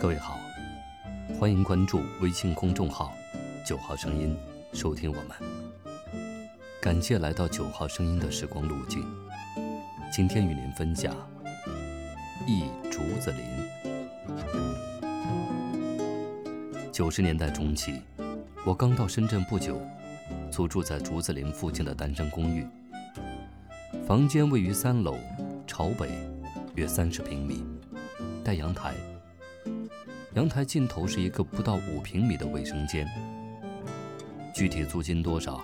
[0.00, 0.40] 各位好，
[1.38, 3.12] 欢迎关注微信公众号
[3.66, 4.34] “九号声音”，
[4.72, 5.36] 收听我们。
[6.80, 9.04] 感谢来到九号声音的时光路径。
[10.10, 11.14] 今天与您分享
[12.46, 13.42] 《忆竹子林》。
[16.90, 18.00] 九十年代中期，
[18.64, 19.78] 我刚到深圳不久，
[20.50, 22.66] 租住在竹子林附近的单身公寓。
[24.06, 25.18] 房间位于三楼，
[25.66, 26.08] 朝北，
[26.74, 27.62] 约三十平米，
[28.42, 28.94] 带阳台。
[30.34, 33.04] 阳台尽头是一个不到五平米的卫生间。
[34.54, 35.60] 具体租金多少，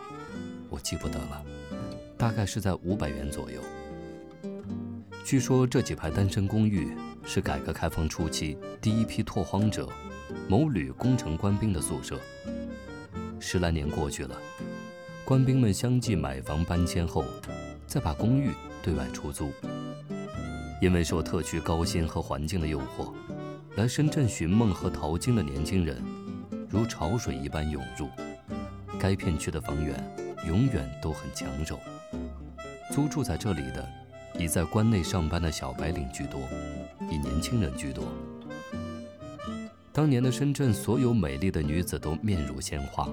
[0.69, 1.43] 我记不得了，
[2.19, 3.61] 大概是在五百元左右。
[5.25, 9.89] 据说这几排单身公寓是改革开放初期第一批拓荒者、
[10.49, 12.19] 某旅工程官兵的宿舍。
[13.39, 14.37] 十来年过去了，
[15.25, 17.25] 官兵们相继买房搬迁后，
[17.87, 18.51] 再把公寓
[18.83, 19.53] 对外出租。
[20.83, 23.13] 因为受特区高薪和环境的诱惑。
[23.77, 26.03] 来深圳寻梦和淘金的年轻人，
[26.67, 28.09] 如潮水一般涌入。
[28.99, 30.03] 该片区的房源
[30.47, 31.79] 永远都很抢手。
[32.91, 33.87] 租住在这里的，
[34.39, 36.41] 以在关内上班的小白领居多，
[37.11, 38.05] 以年轻人居多。
[39.93, 43.07] 当年的深圳，所有美丽的女子都面如鲜花，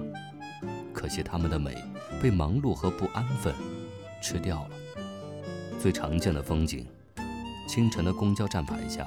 [0.94, 1.76] 可惜她们的美
[2.22, 3.54] 被忙碌和不安分
[4.22, 4.70] 吃掉了。
[5.78, 6.86] 最常见的风景，
[7.68, 9.06] 清晨的公交站牌下。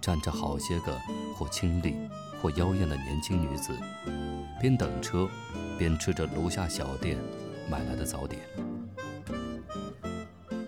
[0.00, 0.98] 站着好些个
[1.36, 1.94] 或清丽
[2.40, 3.76] 或妖艳的年轻女子，
[4.58, 5.28] 边等车，
[5.78, 7.18] 边吃着楼下小店
[7.70, 8.40] 买来的早点。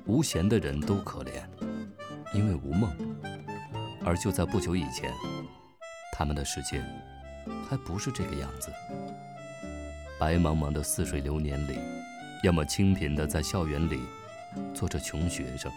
[0.04, 1.42] 无闲的人都可怜，
[2.34, 2.90] 因为无梦。
[4.04, 5.10] 而就在不久以前，
[6.12, 6.84] 他们的世界
[7.68, 8.70] 还不是这个样子。
[10.18, 11.78] 白茫茫的似水流年里，
[12.42, 14.00] 要么清贫的在校园里
[14.74, 15.72] 做着穷学生。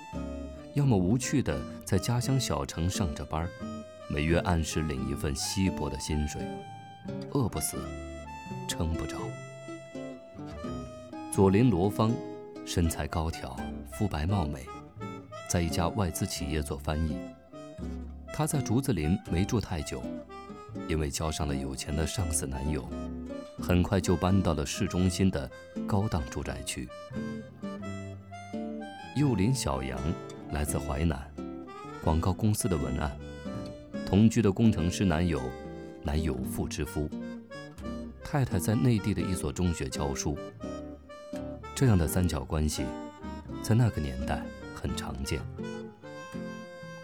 [0.75, 3.49] 要么无趣的在家乡小城上着班，
[4.09, 6.45] 每月按时领一份稀薄的薪水，
[7.31, 7.77] 饿不死，
[8.67, 9.17] 撑不着。
[11.31, 12.11] 左邻罗芳，
[12.65, 13.55] 身材高挑，
[13.89, 14.65] 肤白貌美，
[15.47, 17.17] 在一家外资企业做翻译。
[18.33, 20.03] 她在竹子林没住太久，
[20.89, 22.85] 因为交上了有钱的上司男友，
[23.61, 25.49] 很快就搬到了市中心的
[25.87, 26.89] 高档住宅区。
[29.15, 29.97] 右邻小杨。
[30.51, 31.29] 来自淮南，
[32.03, 33.11] 广告公司的文案，
[34.05, 35.41] 同居的工程师男友，
[36.03, 37.09] 乃有妇之夫。
[38.23, 40.37] 太太在内地的一所中学教书。
[41.75, 42.85] 这样的三角关系，
[43.61, 44.41] 在那个年代
[44.73, 45.41] 很常见。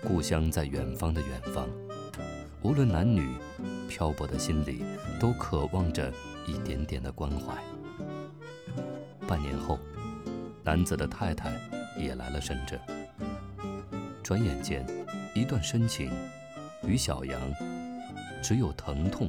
[0.03, 1.68] 故乡在远方的远方，
[2.62, 3.28] 无论男女，
[3.90, 4.84] 漂泊的心里
[5.19, 6.12] 都渴望着
[6.47, 7.56] 一点点的关怀。
[9.28, 9.78] 半年后，
[10.63, 11.52] 男子的太太
[11.97, 12.79] 也来了深圳。
[14.31, 14.85] 转眼间，
[15.33, 16.09] 一段深情，
[16.87, 17.37] 与小杨，
[18.41, 19.27] 只有疼痛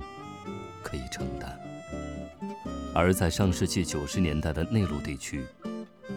[0.81, 1.59] 可以承担。
[2.95, 5.45] 而在上世纪九十年代的内陆地区，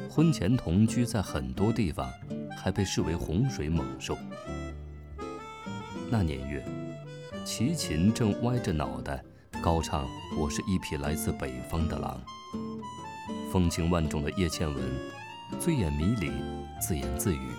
[0.07, 2.07] 婚前同居在很多地方
[2.55, 4.15] 还被视为洪水猛兽。
[6.11, 6.63] 那年月，
[7.43, 9.19] 齐秦正歪着脑袋
[9.63, 10.07] 高唱
[10.37, 12.21] “我是一匹来自北方的狼”，
[13.51, 14.77] 风情万种的叶倩文，
[15.59, 16.31] 醉眼迷离，
[16.79, 17.49] 自言自语。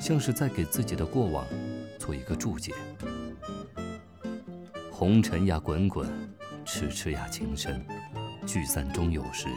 [0.00, 1.44] 像是在给自己的过往
[1.98, 2.72] 做一个注解。
[4.90, 6.08] 红尘呀滚滚，
[6.64, 7.84] 痴痴呀情深，
[8.46, 9.48] 聚散终有时。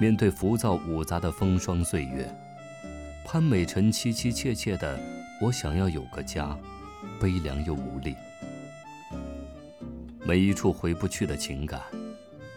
[0.00, 2.32] 面对浮躁五杂的风霜岁月，
[3.24, 4.98] 潘美辰凄凄切切的
[5.42, 6.56] “我想要有个家”，
[7.20, 8.14] 悲凉又无力。
[10.24, 11.80] 每一处回不去的情感，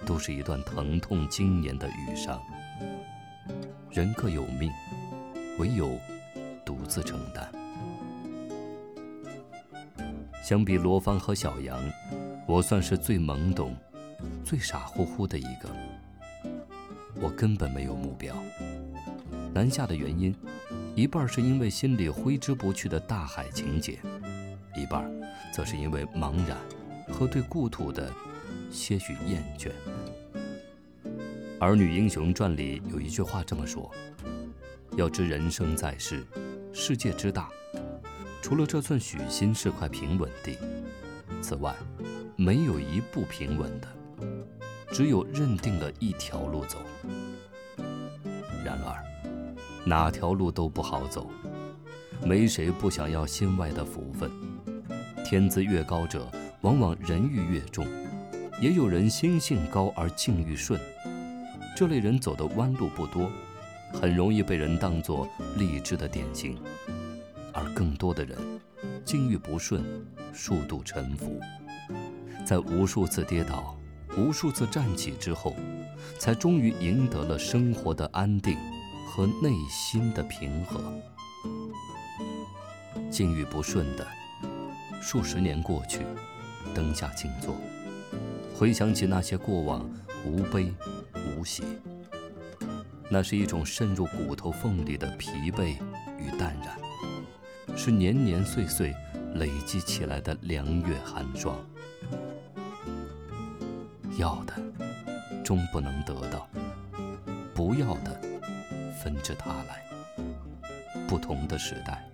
[0.06, 2.40] 都是一段疼痛经年的余伤。
[3.90, 4.69] 人各有命，
[5.58, 5.97] 唯有。
[6.66, 7.51] 独自承担。
[10.44, 11.79] 相比罗芳和小杨，
[12.47, 13.75] 我算是最懵懂、
[14.44, 15.69] 最傻乎乎的一个。
[17.22, 18.35] 我根本没有目标。
[19.53, 20.35] 南下的原因，
[20.96, 23.99] 一半是因为心里挥之不去的大海情结，
[24.75, 25.09] 一半
[25.53, 26.58] 则是因为茫然
[27.09, 28.11] 和对故土的
[28.72, 29.69] 些许厌倦。
[31.59, 33.91] 《儿女英雄传》里有一句话这么说
[34.97, 36.25] ：“要知人生在世。”
[36.73, 37.50] 世界之大，
[38.41, 40.58] 除了这寸许心是块平稳地，
[41.41, 41.76] 此外，
[42.38, 43.88] 没有一步平稳的，
[44.91, 46.78] 只有认定了一条路走。
[48.64, 49.03] 然而，
[49.85, 51.29] 哪条路都不好走，
[52.26, 54.32] 没谁不想要心外的福分。
[55.26, 56.32] 天资越高者，
[56.62, 57.85] 往往人欲越重，
[58.62, 60.79] 也有人心性高而境遇顺，
[61.76, 63.29] 这类人走的弯路不多。
[63.93, 65.28] 很容易被人当作
[65.58, 66.58] 励志的典型，
[67.53, 68.38] 而更多的人
[69.05, 69.84] 境遇不顺，
[70.34, 71.40] 数度沉浮，
[72.46, 73.78] 在无数次跌倒、
[74.17, 75.55] 无数次站起之后，
[76.17, 78.58] 才终于赢得了生活的安定
[79.08, 80.82] 和内心的平和。
[83.09, 84.08] 境遇不顺的，
[85.02, 85.99] 数十年过去，
[86.73, 87.55] 灯下静坐，
[88.55, 89.87] 回想起那些过往，
[90.26, 90.73] 无悲
[91.37, 91.64] 无喜。
[93.13, 95.75] 那是一种渗入骨头缝里的疲惫
[96.17, 98.96] 与淡然，是年年岁岁
[99.35, 101.58] 累积起来的凉月寒霜。
[104.17, 104.53] 要的，
[105.43, 106.47] 终不能得到；
[107.53, 108.17] 不要的，
[109.03, 109.84] 纷至沓来。
[111.05, 112.09] 不同的时代，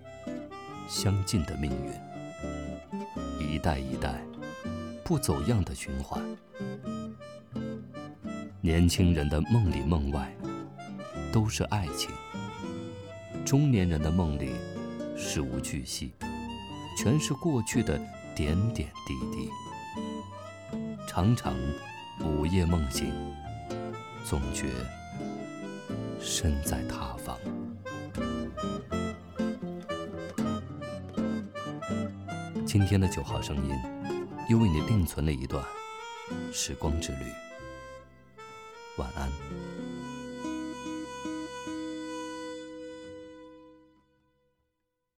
[0.88, 4.20] 相近的命运，一代一代，
[5.04, 6.20] 不走样的循环。
[8.60, 10.28] 年轻人的梦里梦外。
[11.32, 12.10] 都是爱情。
[13.44, 14.52] 中年人的梦里，
[15.16, 16.12] 事无巨细，
[16.96, 17.98] 全是过去的
[18.34, 19.50] 点点滴滴。
[21.06, 21.54] 常常
[22.22, 23.12] 午夜梦醒，
[24.24, 24.66] 总觉
[26.20, 27.38] 身在他方。
[32.66, 33.74] 今天的九号声音，
[34.50, 35.64] 又为你另存了一段
[36.52, 37.24] 时光之旅。
[38.98, 39.87] 晚安。